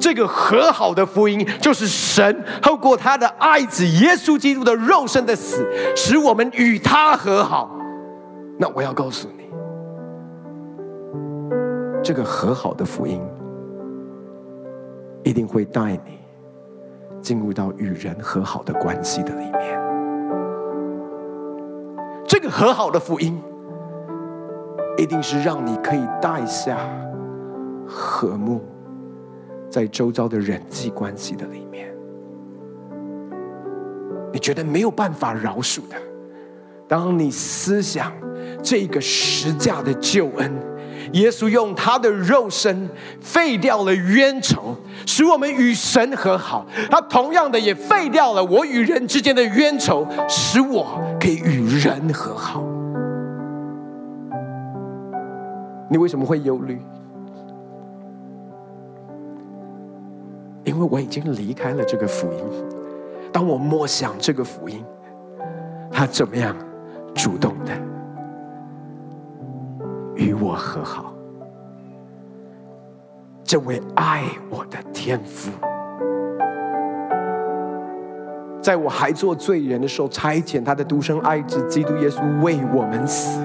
[0.00, 7.70] 这个和好的福音，就是神透过他的爱子耶稣基督的肉身的死，使我们与他和好，
[8.58, 9.44] 那我要告诉你，
[12.02, 13.22] 这个和好的福音
[15.22, 16.18] 一定会带你
[17.22, 19.85] 进入到与人和好的关系的里面。
[22.26, 23.40] 这个和好的福音，
[24.98, 26.78] 一定是让你可以带下
[27.86, 28.60] 和睦，
[29.70, 31.94] 在周遭的人际关系的里面，
[34.32, 35.96] 你觉得没有办法饶恕的，
[36.88, 38.12] 当你思想
[38.62, 40.75] 这个十架的救恩。
[41.12, 42.88] 耶稣用他的肉身
[43.20, 44.76] 废掉了冤仇，
[45.06, 46.66] 使我们与神和好。
[46.90, 52.62] 他同样的也废掉了我与人之间的冤仇，使我可以与人和好。
[55.88, 56.80] 你为什么会忧虑？
[60.64, 62.40] 因为我已经离开了这个福音。
[63.32, 64.84] 当我默想这个福音，
[65.92, 66.56] 他怎么样
[67.14, 67.72] 主动的？
[70.16, 71.12] 与我和好，
[73.44, 75.50] 这位爱我的天父，
[78.60, 83.40] 在我还做罪人的时候，差遣他的独生爱子基督耶稣为我们死。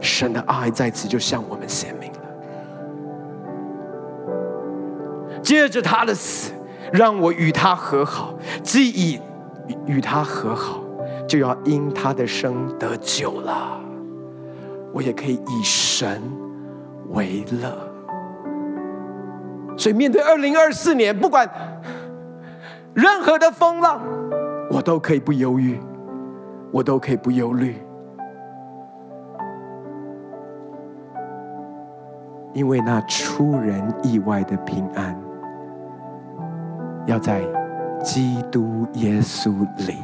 [0.00, 2.18] 神的爱在此就向我们显明了。
[5.42, 6.52] 借着他的死，
[6.92, 8.34] 让我与他和好。
[8.62, 9.20] 既已
[9.86, 10.80] 与他和好，
[11.28, 13.78] 就要因他的生得救了。
[14.92, 16.20] 我也可以以神
[17.10, 17.78] 为乐。
[19.76, 21.48] 所以面对二零二四年，不管
[22.94, 24.00] 任何的风浪，
[24.70, 25.78] 我都可以不忧郁，
[26.72, 27.76] 我都可以不忧虑。
[32.54, 35.16] 因为那出人意外的平安，
[37.06, 37.42] 要在
[38.02, 39.52] 基督耶稣
[39.86, 39.98] 里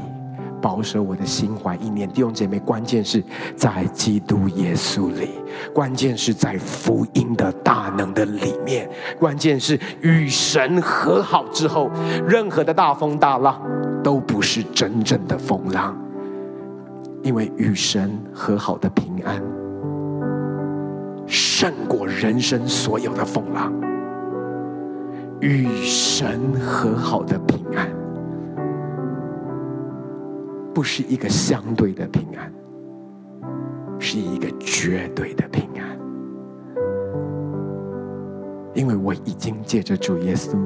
[0.65, 2.09] 保守我的心怀意念。
[2.09, 3.23] 弟兄姐妹，关键是
[3.55, 5.29] 在基督耶稣里，
[5.75, 8.89] 关键是在福音的大能的里面，
[9.19, 11.91] 关键是与神和好之后，
[12.27, 13.61] 任何的大风大浪
[14.03, 15.95] 都不是真正的风浪，
[17.23, 19.43] 因为与神和好的平安。
[21.27, 23.71] 胜过人生所有的风浪，
[25.41, 27.87] 与神和好的平安，
[30.75, 32.53] 不是一个相对的平安，
[34.01, 35.97] 是一个绝对的平安。
[38.75, 40.57] 因为我已经借着主耶稣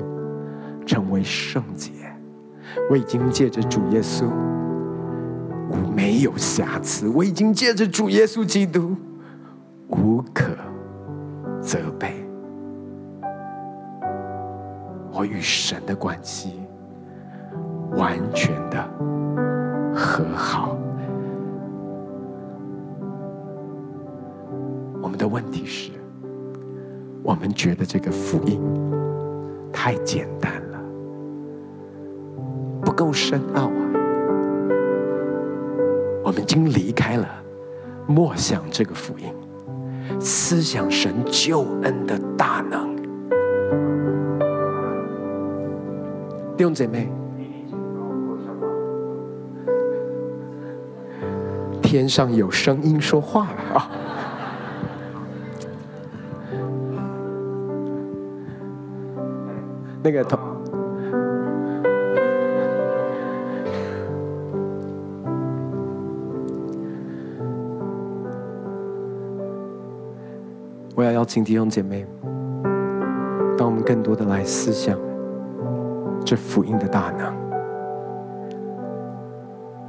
[0.87, 1.93] 成为圣洁，
[2.91, 4.27] 我已经借着主耶稣
[5.71, 8.97] 我没有瑕疵，我已经借着主耶稣基督。
[9.91, 10.45] 无可
[11.63, 12.15] 责备，
[15.11, 16.61] 我与神的关系
[17.97, 18.87] 完全的
[19.99, 20.79] 和好。
[25.03, 25.91] 我们的问题是，
[27.25, 28.61] 我们觉得这个福音
[29.73, 30.79] 太简单了，
[32.85, 33.71] 不够深奥啊。
[36.25, 37.27] 我们已经离开了
[38.07, 39.27] 默想这个福音。
[40.21, 42.97] 思想神救恩的大能，
[46.57, 47.13] 弟兄姐妹，
[51.89, 53.91] 天上有声音说话了啊！
[60.03, 60.39] 那个头。
[71.27, 72.07] 请弟兄姐妹，
[73.59, 74.99] 当我们更多的来思想
[76.25, 77.48] 这福音的大能，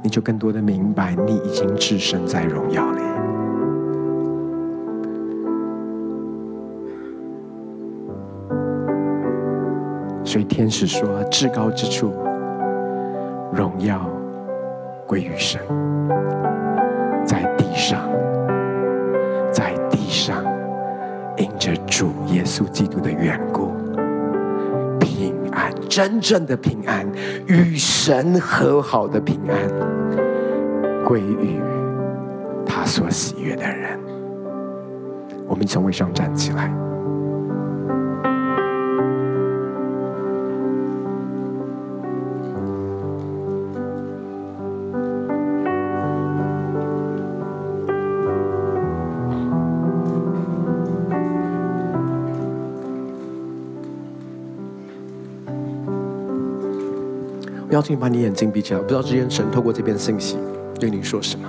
[0.02, 3.00] 你就更多的明白，你已经置身在荣耀里。
[10.24, 12.12] 所以天使说：“至高之处，
[13.52, 14.00] 荣耀
[15.06, 15.60] 归于神，
[17.24, 18.08] 在地上。”
[19.52, 20.44] 在地上，
[21.36, 23.59] 因着主耶稣基督的缘故，
[25.90, 27.04] 真正的平安，
[27.48, 31.60] 与神和好的平安，归于
[32.64, 33.98] 他所喜悦的人。
[35.48, 36.72] 我们从位上站起来。
[57.80, 60.36] 邀请你把你眼睛闭起来，不知道之前神透过这篇信息
[60.78, 61.48] 对你说什么。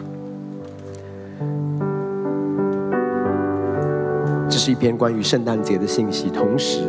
[4.47, 6.85] 这是一篇关于圣诞节的信息，同时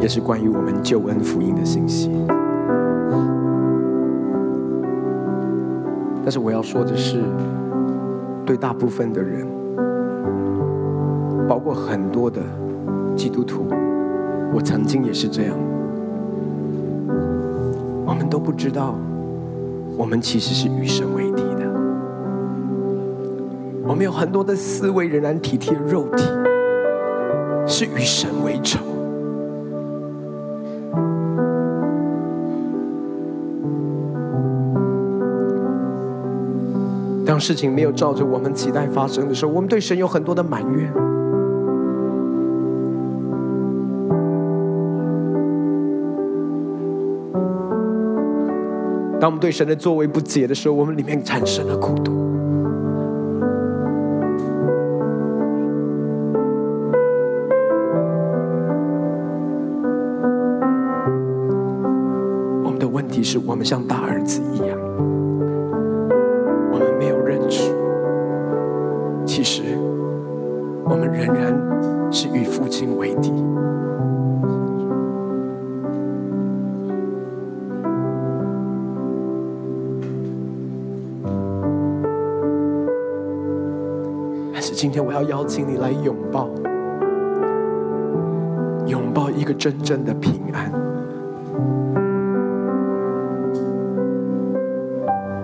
[0.00, 2.12] 也是关于我们救恩福音的信息。
[6.22, 7.24] 但是我要说的是，
[8.46, 9.44] 对大部分的人，
[11.48, 12.40] 包括很多的
[13.16, 13.66] 基督徒，
[14.54, 15.58] 我曾经也是这样。
[18.10, 18.92] 我们都不知道，
[19.96, 21.70] 我们其实是与神为敌的。
[23.86, 26.24] 我们有很多的思维仍然体贴肉体，
[27.68, 28.80] 是与神为仇。
[37.24, 41.09] 当事情没有照着我们期待发生的时候，我们对神有很多的埋怨。
[49.20, 52.10] 当我们对神的作为不解的时候，我们里面产生了孤独。
[62.64, 64.69] 我们的问题是我们像大儿子一样，
[85.40, 86.50] 邀请你来拥抱，
[88.86, 90.70] 拥抱一个真正的平安。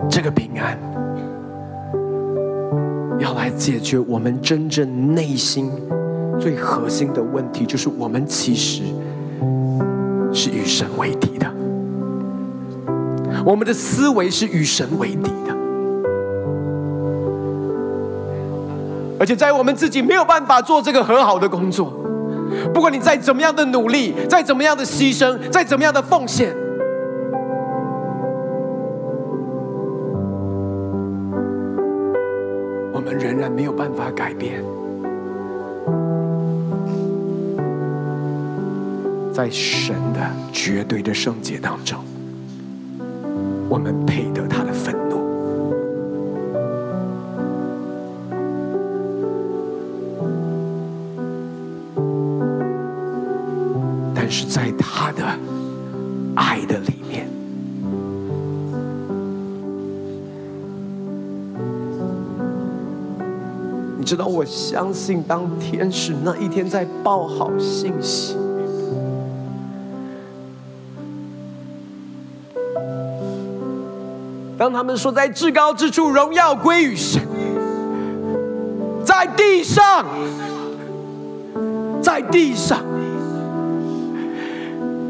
[0.07, 0.79] 这个平安
[3.19, 5.73] 要来解决我们真正内心
[6.39, 8.83] 最核心的问题，就是我们其实
[10.31, 11.51] 是与神为敌的，
[13.47, 15.31] 我们的思维是与神为敌
[19.19, 21.93] 而且在我们自己没有办法做这个和好的工作，
[22.73, 26.55] 不管你再怎么样的努力，再怎么样的牺牲，再怎么样的奉献，
[32.93, 34.63] 我们仍然没有办法改变，
[39.33, 40.21] 在神的
[40.53, 41.99] 绝对的圣洁当中，
[43.69, 44.95] 我们配得他的愤
[54.31, 55.25] 是在他的
[56.35, 57.29] 爱的里面，
[63.99, 68.37] 你知道，我相信当天使那一天在报好信息，
[74.57, 77.21] 当他们说在至高之处荣耀归于神，
[79.05, 80.07] 在地上，
[82.01, 82.86] 在地上。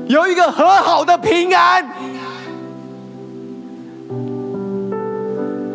[0.06, 1.84] 有一个和好的平安，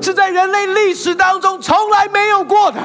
[0.02, 2.80] 是在人类历史当中从来没有过的，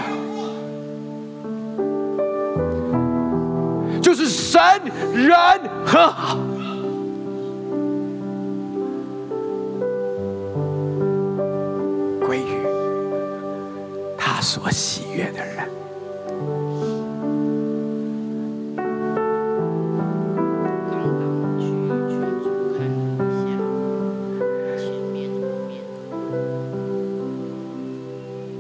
[4.02, 4.60] 就是神
[5.14, 5.36] 人
[5.84, 6.36] 和好，
[12.26, 12.66] 归于
[14.18, 15.45] 他所喜悦的人。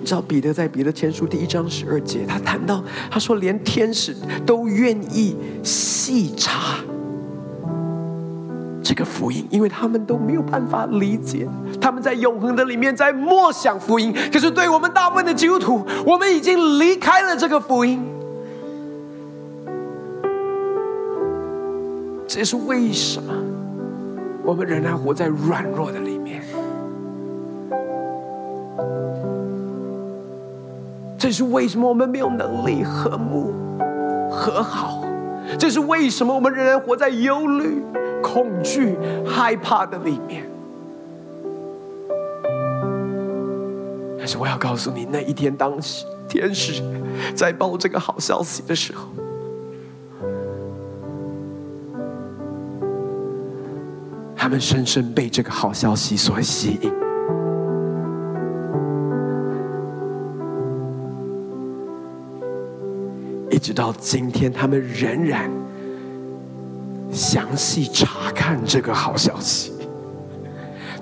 [0.06, 2.80] 知道彼得在彼得前书第一章十二节，他谈到，
[3.10, 4.14] 他说连天使
[4.46, 6.76] 都愿意细查
[8.84, 11.48] 这个福音，因为他们都没有办法理解，
[11.80, 14.14] 他们在永恒的里面在默想福音。
[14.32, 18.00] 可是对我们大部分的基督徒，我们已经离开了这个福音，
[22.28, 23.34] 这是为什么？
[24.44, 26.44] 我们仍然活在软弱的里面。
[31.18, 33.52] 这是为什么我们没有能力和睦
[34.30, 35.02] 和好？
[35.58, 37.82] 这是为什么我们仍然活在忧虑、
[38.22, 38.96] 恐惧、
[39.26, 40.44] 害怕的里面？
[44.18, 46.82] 但是我要告诉你，那一天当时天使
[47.34, 49.06] 在报这个好消息的时候，
[54.36, 57.05] 他们深深被这个好消息所吸引。
[63.56, 65.50] 一直到今天，他们仍然
[67.10, 69.72] 详细查看这个好消息，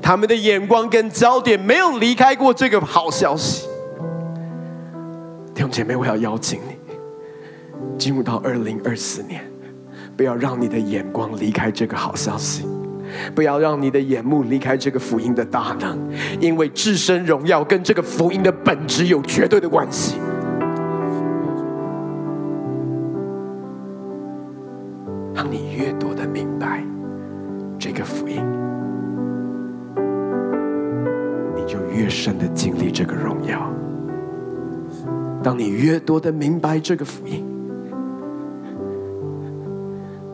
[0.00, 3.66] 他们的眼光跟焦点没有离开过这个好消息。
[5.52, 6.94] 弟兄姐妹，我要邀请你
[7.98, 9.44] 进入到二零二四年，
[10.16, 12.64] 不要让你的眼光离开这个好消息，
[13.34, 15.98] 不要让你的眼目离开这个福音的大能，
[16.40, 20.14] 因为自身荣耀跟这个福音的本质有绝对的关系。
[26.24, 26.82] 的明白
[27.78, 28.42] 这个福音，
[31.54, 33.70] 你就越深的经历这个荣耀。
[35.42, 37.44] 当你越多的明白这个福音，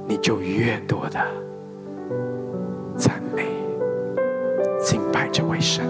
[0.07, 1.19] 你就越多的
[2.97, 3.47] 赞美
[4.81, 5.85] 敬拜这位神。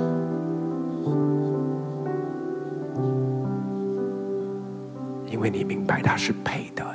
[5.26, 6.89] 因为你明白他是配的。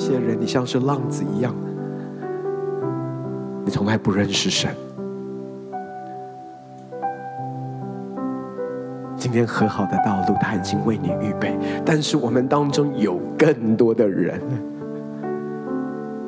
[0.00, 1.54] 些人，你像是浪子一样，
[3.64, 4.74] 你从来不认识神。
[9.16, 11.54] 今天和好的道路，他已经为你预备。
[11.84, 14.40] 但是我们当中有更多的人，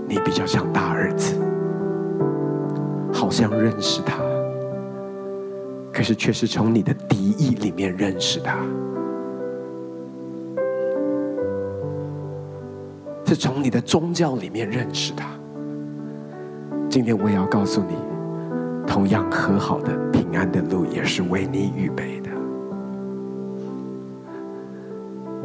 [0.06, 1.34] 你比较像大儿子，
[3.10, 4.18] 好像认识他，
[5.90, 8.58] 可是却是从你的敌意里面认识他。
[13.34, 15.24] 是从你的宗教里面认识他。
[16.90, 17.94] 今天我也要告诉你，
[18.86, 22.28] 同样和好的平安的路也是为你预备的。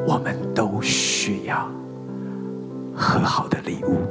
[0.05, 1.65] 我们都需要
[2.93, 4.01] 和好的礼物，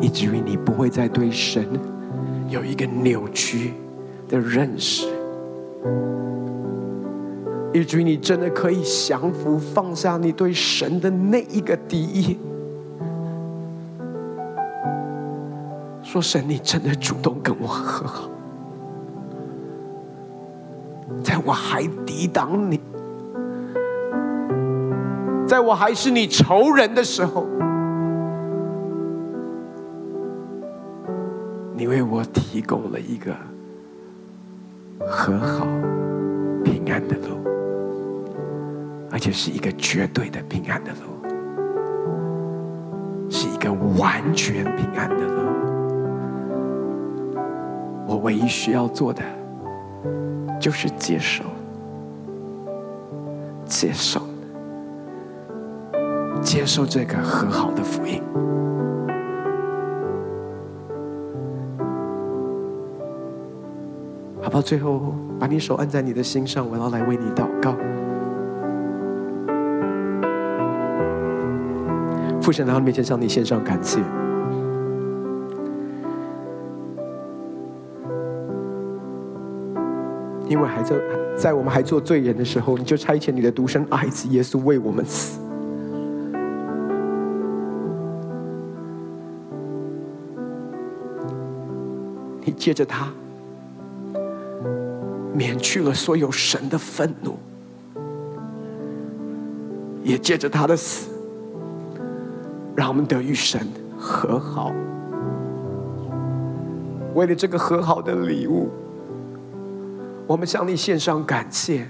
[0.00, 1.66] 以至于你不会再对神
[2.48, 3.72] 有一个扭曲
[4.28, 5.11] 的认识。
[7.72, 12.38] 以至于你真的可以降服，放下你对神的那一个敌意，
[16.02, 18.30] 说神，你真的主动跟我和好，
[21.22, 22.78] 在我还抵挡你，
[25.46, 27.46] 在我还是你仇人的时候，
[31.74, 33.34] 你为我提供了一个
[35.06, 35.66] 和好
[36.64, 37.40] 平安的路。
[39.10, 41.20] 而且是一个绝对的平安的路，
[43.30, 45.42] 是一个完全平安的路。
[48.06, 49.22] 我唯一需要做的，
[50.58, 51.44] 就是接受，
[53.66, 54.22] 接受，
[56.40, 58.22] 接受这个和好的福音。
[64.62, 67.74] 最后，把你手按在你的心上，我要来为你祷告。
[72.40, 74.00] 父神来到面前，向你献上感谢，
[80.48, 80.96] 因为还在
[81.36, 85.38] 在我们还做罪人的时候，你就差遣你的独生爱子耶稣为我们死。
[92.44, 93.06] 你借着他
[95.34, 97.36] 免去了所有神的愤怒，
[100.02, 101.10] 也借着他的死。
[102.74, 103.60] 让我们得与神
[103.98, 104.72] 和好。
[107.14, 108.70] 为了这个和好的礼物，
[110.26, 111.86] 我们向你献上感谢。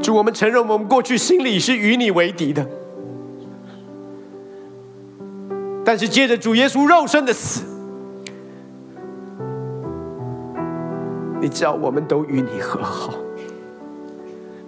[0.00, 2.64] 主，我们承认我们过去心里是与你为敌的，
[5.88, 7.64] 但是借着主耶稣肉身的死。
[11.40, 13.14] 你叫我们都与你和好，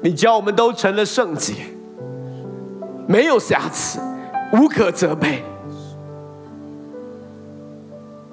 [0.00, 1.52] 你叫我们都成了圣洁，
[3.06, 4.00] 没有瑕疵，
[4.54, 5.44] 无可责备，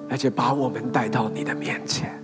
[0.09, 2.17] 而且把我们带到你的面前。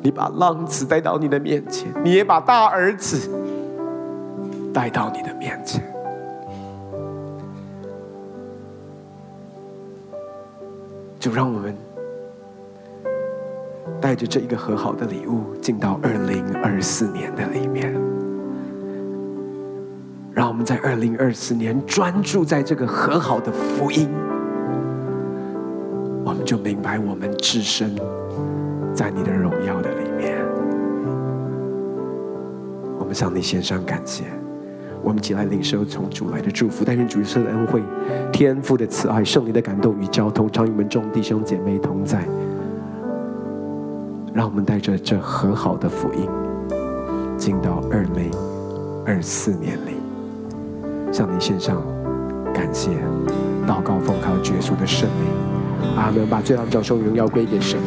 [0.00, 3.28] 你把浪子带到你的面前，你也把大儿子
[4.72, 5.91] 带到你的面前，
[11.22, 11.72] 就让我们。
[14.00, 17.94] 带着这一个和好的礼物进到二零二四年的里面，
[20.34, 24.08] 让我们在二零二四年专注在这个和好的福音，
[26.24, 27.94] 我们就明白我们置身
[28.92, 30.36] 在你的荣耀的里面。
[32.98, 34.24] 我们向你献上感谢，
[35.02, 37.82] 我们一起来领受从主来的祝福，但愿主耶稣的恩惠、
[38.32, 42.24] 天父的慈爱、圣灵的感动与交通，常与我们众弟兄姐妹同在。
[44.32, 46.28] 让我们带着这和好的福音，
[47.36, 48.30] 进到二零
[49.04, 49.96] 二四年里，
[51.12, 51.82] 向你献上
[52.54, 52.90] 感谢、
[53.66, 55.96] 祷告、奉靠、结束的圣灵。
[55.96, 56.26] 阿门！
[56.26, 57.78] 把最后掌声荣耀归给神。